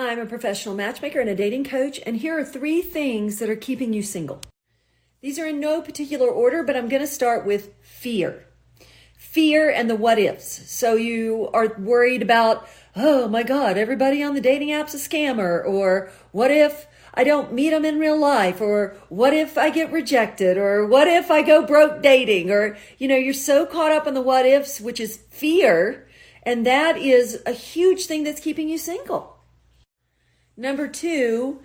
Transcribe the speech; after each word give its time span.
I'm 0.00 0.20
a 0.20 0.26
professional 0.26 0.76
matchmaker 0.76 1.18
and 1.18 1.28
a 1.28 1.34
dating 1.34 1.64
coach, 1.64 1.98
and 2.06 2.18
here 2.18 2.38
are 2.38 2.44
three 2.44 2.82
things 2.82 3.40
that 3.40 3.50
are 3.50 3.56
keeping 3.56 3.92
you 3.92 4.04
single. 4.04 4.40
These 5.22 5.40
are 5.40 5.46
in 5.46 5.58
no 5.58 5.82
particular 5.82 6.28
order, 6.28 6.62
but 6.62 6.76
I'm 6.76 6.88
going 6.88 7.02
to 7.02 7.08
start 7.08 7.44
with 7.44 7.74
fear. 7.82 8.46
Fear 9.16 9.70
and 9.70 9.90
the 9.90 9.96
what 9.96 10.20
ifs. 10.20 10.70
So 10.70 10.94
you 10.94 11.50
are 11.52 11.74
worried 11.76 12.22
about, 12.22 12.68
oh 12.94 13.26
my 13.26 13.42
God, 13.42 13.76
everybody 13.76 14.22
on 14.22 14.34
the 14.34 14.40
dating 14.40 14.70
app's 14.70 14.94
a 14.94 14.98
scammer, 14.98 15.66
or 15.66 16.12
what 16.30 16.52
if 16.52 16.86
I 17.12 17.24
don't 17.24 17.52
meet 17.52 17.70
them 17.70 17.84
in 17.84 17.98
real 17.98 18.16
life, 18.16 18.60
or 18.60 18.96
what 19.08 19.34
if 19.34 19.58
I 19.58 19.70
get 19.70 19.90
rejected, 19.90 20.56
or 20.56 20.86
what 20.86 21.08
if 21.08 21.28
I 21.28 21.42
go 21.42 21.66
broke 21.66 22.02
dating, 22.02 22.52
or, 22.52 22.76
you 22.98 23.08
know, 23.08 23.16
you're 23.16 23.34
so 23.34 23.66
caught 23.66 23.90
up 23.90 24.06
in 24.06 24.14
the 24.14 24.22
what 24.22 24.46
ifs, 24.46 24.80
which 24.80 25.00
is 25.00 25.16
fear, 25.28 26.06
and 26.44 26.64
that 26.64 26.96
is 26.98 27.42
a 27.44 27.52
huge 27.52 28.06
thing 28.06 28.22
that's 28.22 28.40
keeping 28.40 28.68
you 28.68 28.78
single. 28.78 29.37
Number 30.58 30.88
two, 30.88 31.60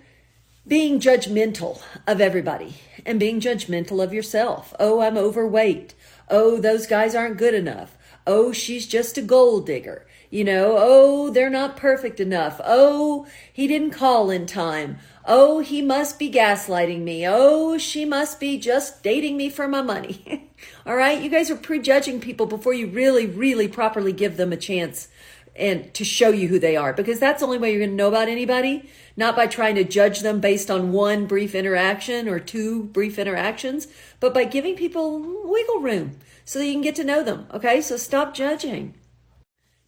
being 0.68 1.00
judgmental 1.00 1.82
of 2.06 2.20
everybody 2.20 2.76
and 3.04 3.18
being 3.18 3.40
judgmental 3.40 4.00
of 4.00 4.14
yourself. 4.14 4.72
Oh, 4.78 5.00
I'm 5.00 5.18
overweight. 5.18 5.94
Oh, 6.30 6.60
those 6.60 6.86
guys 6.86 7.12
aren't 7.12 7.36
good 7.36 7.54
enough. 7.54 7.98
Oh, 8.24 8.52
she's 8.52 8.86
just 8.86 9.18
a 9.18 9.22
gold 9.22 9.66
digger. 9.66 10.06
You 10.30 10.44
know, 10.44 10.76
oh, 10.78 11.30
they're 11.30 11.50
not 11.50 11.76
perfect 11.76 12.20
enough. 12.20 12.60
Oh, 12.64 13.26
he 13.52 13.66
didn't 13.66 13.90
call 13.90 14.30
in 14.30 14.46
time. 14.46 14.98
Oh, 15.24 15.58
he 15.58 15.82
must 15.82 16.16
be 16.16 16.30
gaslighting 16.30 17.00
me. 17.00 17.26
Oh, 17.26 17.76
she 17.78 18.04
must 18.04 18.38
be 18.38 18.58
just 18.58 19.02
dating 19.02 19.36
me 19.36 19.50
for 19.50 19.66
my 19.66 19.82
money. 19.82 20.52
All 20.86 20.94
right. 20.94 21.20
You 21.20 21.30
guys 21.30 21.50
are 21.50 21.56
prejudging 21.56 22.20
people 22.20 22.46
before 22.46 22.74
you 22.74 22.86
really, 22.86 23.26
really 23.26 23.66
properly 23.66 24.12
give 24.12 24.36
them 24.36 24.52
a 24.52 24.56
chance 24.56 25.08
and 25.56 25.92
to 25.94 26.04
show 26.04 26.30
you 26.30 26.48
who 26.48 26.58
they 26.58 26.76
are 26.76 26.92
because 26.92 27.20
that's 27.20 27.40
the 27.40 27.46
only 27.46 27.58
way 27.58 27.70
you're 27.70 27.80
going 27.80 27.90
to 27.90 27.96
know 27.96 28.08
about 28.08 28.28
anybody 28.28 28.88
not 29.16 29.36
by 29.36 29.46
trying 29.46 29.74
to 29.74 29.84
judge 29.84 30.20
them 30.20 30.40
based 30.40 30.70
on 30.70 30.92
one 30.92 31.26
brief 31.26 31.54
interaction 31.54 32.28
or 32.28 32.38
two 32.38 32.84
brief 32.84 33.18
interactions 33.18 33.86
but 34.20 34.34
by 34.34 34.44
giving 34.44 34.74
people 34.74 35.20
wiggle 35.44 35.80
room 35.80 36.18
so 36.44 36.58
that 36.58 36.66
you 36.66 36.72
can 36.72 36.82
get 36.82 36.96
to 36.96 37.04
know 37.04 37.22
them 37.22 37.46
okay? 37.52 37.80
So 37.80 37.96
stop 37.96 38.34
judging. 38.34 38.94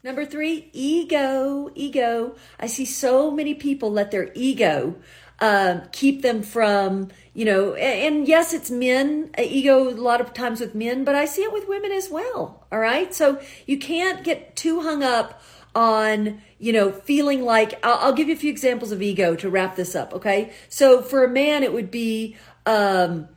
Number 0.02 0.24
3 0.24 0.70
ego 0.72 1.70
ego. 1.74 2.36
I 2.60 2.68
see 2.68 2.84
so 2.84 3.30
many 3.32 3.54
people 3.54 3.90
let 3.90 4.12
their 4.12 4.30
ego 4.36 4.94
uh, 5.40 5.80
keep 5.92 6.22
them 6.22 6.42
from 6.42 7.08
you 7.34 7.44
know 7.44 7.74
and, 7.74 8.26
yes 8.26 8.54
it's 8.54 8.70
men 8.70 9.30
ego 9.38 9.88
a 9.88 9.90
lot 9.90 10.20
of 10.20 10.32
times 10.32 10.60
with 10.60 10.74
men 10.74 11.04
but 11.04 11.14
i 11.14 11.24
see 11.24 11.42
it 11.42 11.52
with 11.52 11.68
women 11.68 11.92
as 11.92 12.08
well 12.08 12.66
all 12.72 12.78
right 12.78 13.14
so 13.14 13.40
you 13.66 13.78
can't 13.78 14.24
get 14.24 14.56
too 14.56 14.80
hung 14.80 15.02
up 15.02 15.42
on, 15.76 16.40
you 16.58 16.72
know, 16.72 16.90
feeling 16.90 17.44
like, 17.44 17.78
I'll, 17.84 17.98
I'll, 17.98 18.12
give 18.14 18.28
you 18.28 18.34
a 18.34 18.38
few 18.38 18.50
examples 18.50 18.90
of 18.92 19.02
ego 19.02 19.36
to 19.36 19.50
wrap 19.50 19.76
this 19.76 19.94
up. 19.94 20.14
Okay. 20.14 20.52
So 20.70 21.02
for 21.02 21.22
a 21.22 21.28
man, 21.28 21.62
it 21.62 21.72
would 21.72 21.90
be, 21.90 22.36
um, 22.64 23.28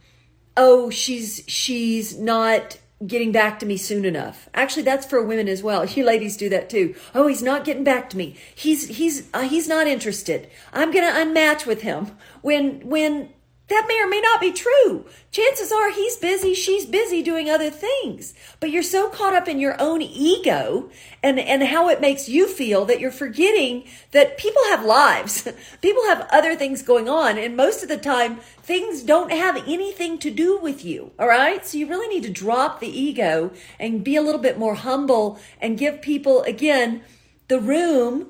oh, 0.55 0.89
she's, 0.89 1.43
she's 1.47 2.17
not 2.17 2.79
getting 3.05 3.31
back 3.31 3.59
to 3.59 3.65
me 3.65 3.77
soon 3.77 4.05
enough. 4.05 4.49
Actually, 4.53 4.83
that's 4.83 5.05
for 5.05 5.23
women 5.23 5.47
as 5.47 5.63
well. 5.63 5.85
You 5.99 6.05
ladies 6.05 6.37
do 6.37 6.49
that 6.49 6.69
too. 6.69 6.95
Oh, 7.13 7.27
he's 7.27 7.41
not 7.41 7.65
getting 7.65 7.83
back 7.83 8.09
to 8.11 8.17
me. 8.17 8.37
He's, 8.55 8.87
he's, 8.87 9.27
uh, 9.33 9.41
he's 9.41 9.67
not 9.67 9.87
interested. 9.87 10.49
I'm 10.71 10.91
going 10.91 11.05
to 11.05 11.11
unmatch 11.11 11.65
with 11.65 11.81
him 11.81 12.11
when, 12.41 12.87
when 12.87 13.29
that 13.69 13.85
may 13.87 14.01
or 14.01 14.07
may 14.07 14.19
not 14.19 14.41
be 14.41 14.51
true. 14.51 15.05
Chances 15.31 15.71
are 15.71 15.91
he's 15.91 16.17
busy, 16.17 16.53
she's 16.53 16.85
busy 16.85 17.21
doing 17.21 17.49
other 17.49 17.69
things. 17.69 18.33
But 18.59 18.71
you're 18.71 18.81
so 18.81 19.09
caught 19.09 19.35
up 19.35 19.47
in 19.47 19.59
your 19.59 19.79
own 19.79 20.01
ego 20.01 20.89
and, 21.21 21.39
and 21.39 21.63
how 21.63 21.87
it 21.87 22.01
makes 22.01 22.27
you 22.27 22.47
feel 22.47 22.85
that 22.85 22.99
you're 22.99 23.11
forgetting 23.11 23.85
that 24.11 24.37
people 24.37 24.61
have 24.69 24.83
lives. 24.83 25.47
people 25.81 26.03
have 26.05 26.27
other 26.31 26.55
things 26.55 26.81
going 26.81 27.07
on. 27.07 27.37
And 27.37 27.55
most 27.55 27.83
of 27.83 27.89
the 27.89 27.97
time, 27.97 28.37
things 28.63 29.03
don't 29.03 29.31
have 29.31 29.55
anything 29.67 30.17
to 30.19 30.31
do 30.31 30.57
with 30.59 30.83
you. 30.83 31.11
All 31.19 31.27
right. 31.27 31.63
So 31.65 31.77
you 31.77 31.87
really 31.87 32.07
need 32.07 32.23
to 32.23 32.31
drop 32.31 32.79
the 32.79 32.87
ego 32.87 33.51
and 33.79 34.03
be 34.03 34.15
a 34.15 34.21
little 34.21 34.41
bit 34.41 34.57
more 34.57 34.75
humble 34.75 35.39
and 35.61 35.77
give 35.77 36.01
people, 36.01 36.41
again, 36.43 37.03
the 37.49 37.59
room 37.59 38.29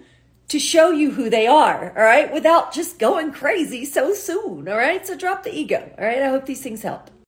to 0.50 0.60
show 0.60 0.92
you 0.92 1.12
who 1.12 1.30
they 1.30 1.48
are, 1.48 1.94
all 1.96 2.04
right, 2.04 2.34
without 2.34 2.74
just 2.74 3.00
going 3.00 3.32
crazy 3.32 3.86
so 3.86 4.14
soon, 4.14 4.68
all 4.68 4.78
right? 4.78 5.06
So 5.06 5.16
drop 5.16 5.44
the 5.44 5.56
ego, 5.56 5.92
all 5.98 6.06
right? 6.06 6.22
I 6.22 6.30
hope 6.30 6.46
these 6.46 6.62
things 6.62 6.82
help. 6.82 7.10